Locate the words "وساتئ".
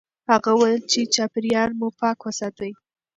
2.23-2.71